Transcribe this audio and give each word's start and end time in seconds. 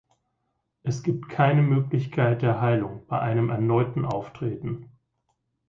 Es 0.81 1.03
gibt 1.03 1.29
keine 1.29 1.61
Möglichkeit 1.61 2.41
der 2.41 2.59
Heilung 2.59 3.05
bei 3.05 3.19
einem 3.19 3.51
erneuten 3.51 4.03
Auftreten. 4.03 4.89